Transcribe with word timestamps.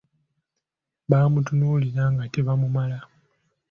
Baamutunuulira 1.09 2.03
nga 2.11 2.25
tebamumala. 2.33 2.99